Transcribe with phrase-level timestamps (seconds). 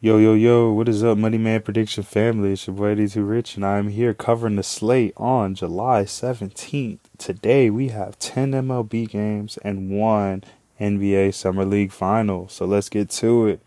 [0.00, 2.52] Yo, yo, yo, what is up, Money Man Prediction family?
[2.52, 7.00] It's your boy Eddie Too Rich, and I'm here covering the slate on July 17th.
[7.18, 10.44] Today, we have 10 MLB games and one
[10.80, 12.48] NBA Summer League final.
[12.48, 13.60] So let's get to it.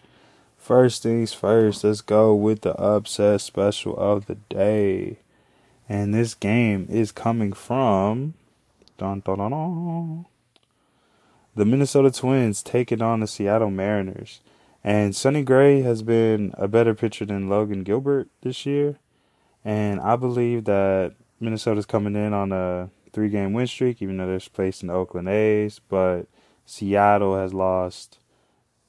[0.58, 5.18] First things first, let's go with the upset special of the day.
[5.90, 8.36] And this game is coming from
[8.98, 10.26] dun, dun, dun, dun,
[11.58, 14.40] the Minnesota Twins taking on the Seattle Mariners.
[14.84, 18.98] And Sonny Gray has been a better pitcher than Logan Gilbert this year.
[19.64, 24.28] And I believe that Minnesota's coming in on a three game win streak, even though
[24.28, 25.80] they're facing the Oakland A's.
[25.88, 26.24] But
[26.66, 28.20] Seattle has lost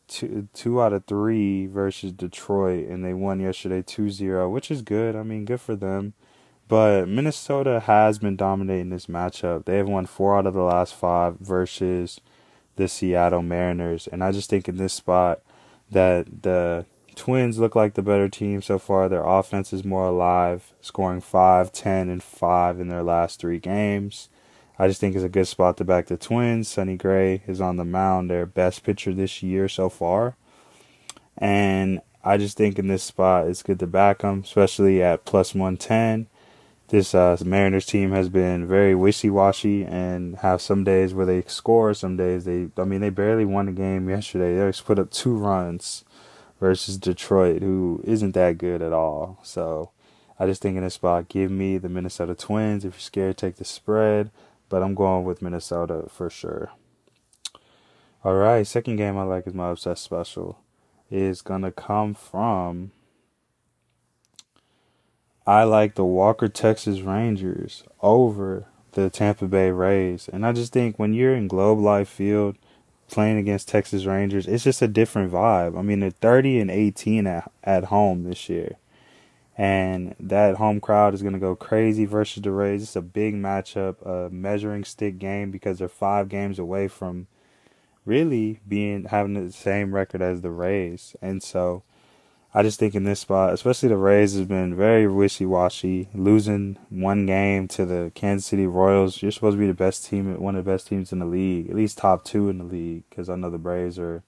[0.09, 4.83] two, two out of three versus Detroit, and they won yesterday 2 0, which is
[4.83, 5.17] good.
[5.17, 6.15] I mean, good for them.
[6.69, 9.65] But Minnesota has been dominating this matchup.
[9.67, 12.20] They have won four out of the last five versus
[12.77, 14.09] the Seattle Mariners.
[14.11, 15.43] And I just think in this spot,
[15.93, 19.09] that the Twins look like the better team so far.
[19.09, 24.29] Their offense is more alive, scoring 5, 10, and 5 in their last three games.
[24.79, 26.69] I just think it's a good spot to back the Twins.
[26.69, 30.37] Sonny Gray is on the mound, their best pitcher this year so far.
[31.37, 35.55] And I just think in this spot it's good to back them, especially at plus
[35.55, 36.27] 110.
[36.93, 41.95] This uh, Mariners team has been very wishy-washy and have some days where they score,
[41.95, 42.69] some days they.
[42.77, 44.57] I mean, they barely won a game yesterday.
[44.57, 46.05] They put up two runs
[46.61, 49.39] versus Detroit, who isn't that good at all.
[49.43, 49.93] So,
[50.39, 52.84] I just think in this spot, give me the Minnesota Twins.
[52.84, 54.31] If you're scared, take the spread,
[54.69, 56.73] but I'm going with Minnesota for sure.
[58.23, 60.59] All right, second game I like is my upset special.
[61.11, 62.91] Is gonna come from
[65.47, 70.29] I like the Walker Texas Rangers over the Tampa Bay Rays.
[70.33, 72.57] And I just think when you're in Globe Life Field
[73.09, 75.77] playing against Texas Rangers, it's just a different vibe.
[75.77, 78.77] I mean, they're 30 and 18 at, at home this year.
[79.59, 82.83] And that home crowd is going to go crazy versus the Rays.
[82.83, 87.27] It's a big matchup, a measuring stick game because they're five games away from
[88.05, 91.15] really being having the same record as the Rays.
[91.21, 91.83] And so
[92.55, 96.77] I just think in this spot, especially the Rays has been very wishy washy, losing
[96.91, 99.23] one game to the Kansas City Royals.
[99.23, 101.71] You're supposed to be the best team, one of the best teams in the league,
[101.71, 104.23] at least top two in the league, because I know the Braves are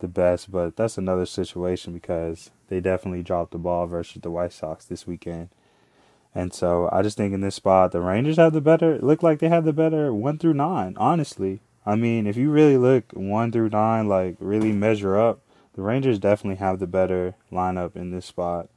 [0.00, 4.52] the best, but that's another situation because they definitely dropped the ball versus the White
[4.52, 5.50] Sox this weekend.
[6.34, 9.38] And so I just think in this spot, the Rangers have the better, look like
[9.38, 11.60] they have the better one through nine, honestly.
[11.86, 15.40] I mean, if you really look one through nine, like really measure up,
[15.80, 18.68] the Rangers definitely have the better lineup in this spot.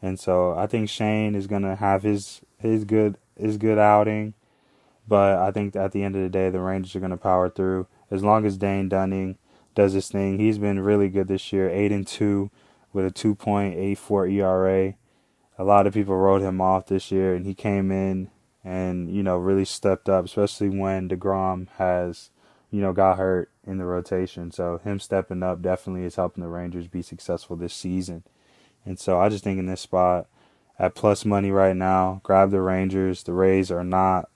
[0.00, 4.32] And so I think Shane is gonna have his his good his good outing.
[5.06, 7.86] But I think at the end of the day the Rangers are gonna power through.
[8.10, 9.36] As long as Dane Dunning
[9.74, 10.38] does his thing.
[10.38, 12.50] He's been really good this year, eight and two
[12.94, 14.94] with a two point eight four ERA.
[15.58, 18.30] A lot of people wrote him off this year and he came in
[18.64, 22.30] and, you know, really stepped up, especially when DeGrom has
[22.70, 24.50] you know, got hurt in the rotation.
[24.50, 28.24] So him stepping up definitely is helping the Rangers be successful this season.
[28.84, 30.26] And so I just think in this spot
[30.78, 33.22] at plus money right now, grab the Rangers.
[33.22, 34.28] The Rays are not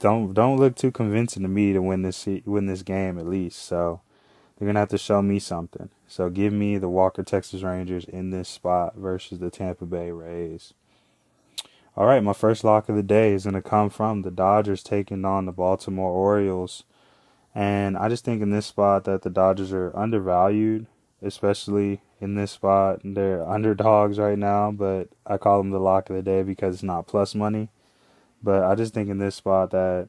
[0.00, 3.62] don't don't look too convincing to me to win this win this game at least.
[3.62, 4.00] So
[4.56, 5.90] they're gonna have to show me something.
[6.08, 10.74] So give me the Walker Texas Rangers in this spot versus the Tampa Bay Rays.
[11.96, 15.24] All right, my first lock of the day is gonna come from the Dodgers taking
[15.24, 16.84] on the Baltimore Orioles.
[17.54, 20.86] And I just think in this spot that the Dodgers are undervalued,
[21.22, 23.00] especially in this spot.
[23.02, 26.82] They're underdogs right now, but I call them the lock of the day because it's
[26.82, 27.68] not plus money.
[28.42, 30.08] But I just think in this spot that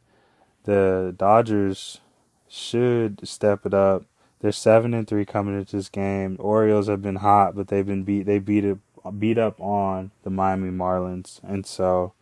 [0.63, 1.99] the Dodgers
[2.47, 4.03] should step it up.
[4.39, 6.37] They're seven and three coming into this game.
[6.39, 8.23] Orioles have been hot, but they've been beat.
[8.23, 8.77] They beat it,
[9.19, 12.13] beat up on the Miami Marlins, and so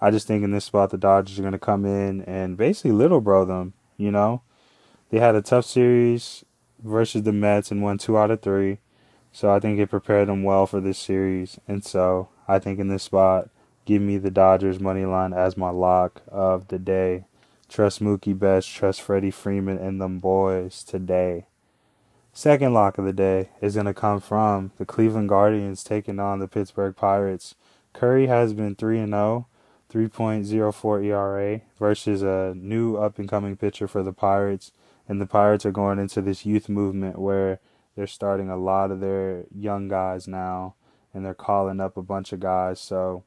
[0.00, 2.92] I just think in this spot the Dodgers are going to come in and basically
[2.92, 4.42] little bro them you know,
[5.10, 6.44] they had a tough series
[6.82, 8.78] versus the Mets and won two out of three.
[9.32, 11.58] So I think it prepared them well for this series.
[11.66, 13.48] And so I think in this spot,
[13.84, 17.24] give me the Dodgers money line as my lock of the day.
[17.68, 21.46] Trust Mookie Betts, trust Freddie Freeman and them boys today.
[22.32, 26.40] Second lock of the day is going to come from the Cleveland Guardians taking on
[26.40, 27.54] the Pittsburgh Pirates.
[27.92, 29.46] Curry has been 3 and 0
[29.94, 34.72] 3.04 ERA versus a new up and coming pitcher for the Pirates.
[35.08, 37.60] And the Pirates are going into this youth movement where
[37.94, 40.74] they're starting a lot of their young guys now
[41.12, 42.80] and they're calling up a bunch of guys.
[42.80, 43.22] So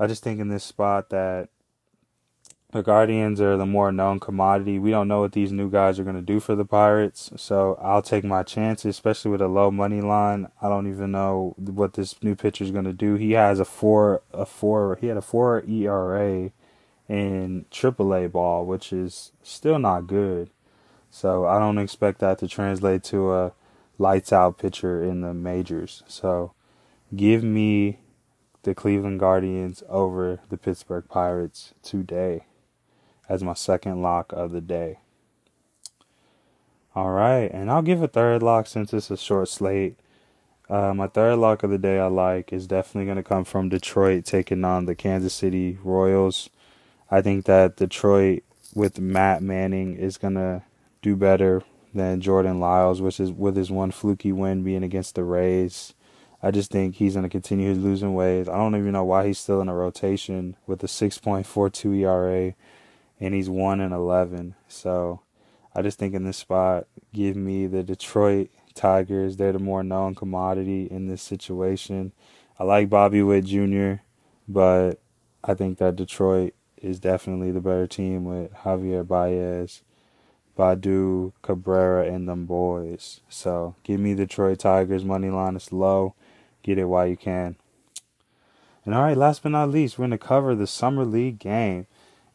[0.00, 1.48] I just think in this spot that
[2.72, 4.78] the Guardians are the more known commodity.
[4.78, 7.76] We don't know what these new guys are going to do for the Pirates, so
[7.82, 10.48] I'll take my chances, especially with a low money line.
[10.62, 13.14] I don't even know what this new pitcher is going to do.
[13.16, 14.98] He has a four, a four.
[15.00, 16.52] He had a four ERA
[17.08, 20.50] in AAA ball, which is still not good.
[21.10, 23.52] So I don't expect that to translate to a
[23.98, 26.04] lights out pitcher in the majors.
[26.06, 26.52] So
[27.16, 27.98] give me
[28.62, 32.44] the Cleveland Guardians over the Pittsburgh Pirates today
[33.30, 34.98] as my second lock of the day.
[36.96, 40.00] All right, and I'll give a third lock since it's a short slate.
[40.68, 43.68] Uh, my third lock of the day I like is definitely going to come from
[43.68, 46.50] Detroit taking on the Kansas City Royals.
[47.08, 48.42] I think that Detroit
[48.74, 50.62] with Matt Manning is going to
[51.00, 51.62] do better
[51.94, 55.94] than Jordan Lyles, which is with his one fluky win being against the Rays.
[56.42, 58.48] I just think he's going to continue losing ways.
[58.48, 62.54] I don't even know why he's still in a rotation with a 6.42 ERA
[63.20, 64.54] and he's 1 and 11.
[64.68, 65.20] So
[65.74, 69.36] I just think in this spot, give me the Detroit Tigers.
[69.36, 72.12] They're the more known commodity in this situation.
[72.58, 74.02] I like Bobby Witt Jr.,
[74.48, 75.00] but
[75.44, 79.82] I think that Detroit is definitely the better team with Javier Baez,
[80.58, 83.20] Baddoo, Cabrera, and them boys.
[83.28, 85.04] So give me Detroit Tigers.
[85.04, 86.14] Money line is low.
[86.62, 87.56] Get it while you can.
[88.84, 91.86] And all right, last but not least, we're going to cover the Summer League game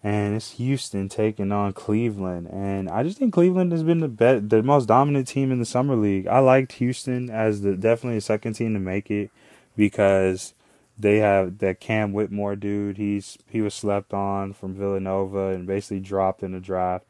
[0.06, 2.48] and it's Houston taking on Cleveland.
[2.52, 5.66] And I just think Cleveland has been the be- the most dominant team in the
[5.66, 6.28] summer league.
[6.28, 9.32] I liked Houston as the definitely a second team to make it
[9.76, 10.54] because
[10.96, 12.98] they have that Cam Whitmore dude.
[12.98, 17.08] He's he was slept on from Villanova and basically dropped in the draft.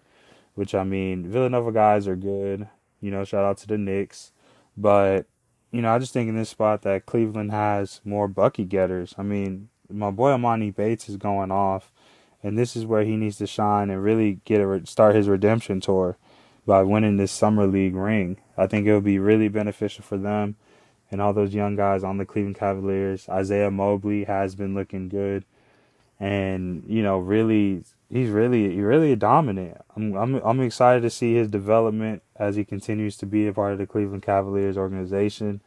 [0.53, 2.69] Which I mean, Villanova guys are good.
[3.01, 4.31] You know, shout out to the Knicks,
[4.77, 5.25] but
[5.69, 9.13] you know, I just think in this spot that Cleveland has more bucky getters.
[9.17, 11.91] I mean, my boy Emoni Bates is going off
[12.45, 15.81] and this is where he needs to shine and really get a start his redemption
[15.81, 16.15] tour
[16.67, 18.37] by winning this summer league ring.
[18.55, 20.55] I think it would be really beneficial for them
[21.09, 23.27] and all those young guys on the Cleveland Cavaliers.
[23.27, 25.43] Isaiah Mobley has been looking good,
[26.19, 29.81] and you know, really, he's really, really dominant.
[29.95, 33.73] I'm, I'm, I'm excited to see his development as he continues to be a part
[33.73, 35.61] of the Cleveland Cavaliers organization,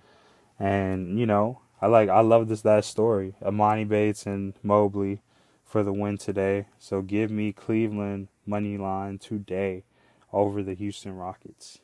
[0.61, 3.35] and you know, I like, I love this that story.
[3.43, 5.23] Emoni Bates and Mobley
[5.69, 6.67] for the win today.
[6.79, 9.85] So give me Cleveland money line today
[10.33, 11.79] over the Houston Rockets.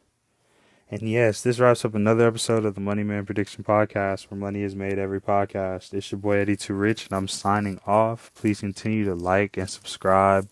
[0.90, 4.62] And yes, this wraps up another episode of the Money Man Prediction Podcast, where money
[4.62, 5.92] is made every podcast.
[5.92, 8.30] It's your boy Eddie Too Rich, and I'm signing off.
[8.34, 10.48] Please continue to like and subscribe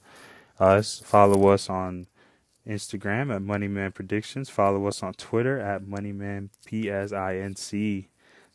[0.58, 1.00] us.
[1.04, 2.06] Follow us on
[2.66, 4.48] Instagram at Money Man Predictions.
[4.48, 8.08] Follow us on Twitter at Money Man P S I N C.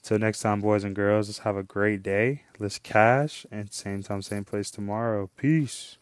[0.07, 2.43] Till next time, boys and girls, let's have a great day.
[2.59, 5.29] Let's cash and same time, same place tomorrow.
[5.35, 5.97] Peace.